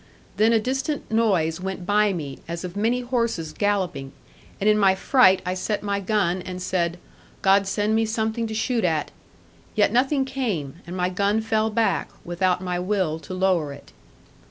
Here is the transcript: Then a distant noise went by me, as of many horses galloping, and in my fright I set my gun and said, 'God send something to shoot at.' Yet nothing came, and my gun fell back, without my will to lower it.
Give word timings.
Then 0.37 0.51
a 0.51 0.59
distant 0.59 1.11
noise 1.11 1.61
went 1.61 1.85
by 1.85 2.11
me, 2.11 2.39
as 2.47 2.63
of 2.63 2.75
many 2.75 3.01
horses 3.01 3.53
galloping, 3.53 4.13
and 4.59 4.67
in 4.67 4.79
my 4.79 4.95
fright 4.95 5.43
I 5.45 5.53
set 5.53 5.83
my 5.83 5.99
gun 5.99 6.41
and 6.41 6.59
said, 6.59 6.97
'God 7.43 7.67
send 7.67 8.09
something 8.09 8.47
to 8.47 8.55
shoot 8.55 8.83
at.' 8.83 9.11
Yet 9.75 9.91
nothing 9.93 10.25
came, 10.25 10.77
and 10.87 10.97
my 10.97 11.09
gun 11.09 11.39
fell 11.39 11.69
back, 11.69 12.09
without 12.25 12.63
my 12.63 12.79
will 12.79 13.19
to 13.19 13.35
lower 13.35 13.71
it. 13.73 13.91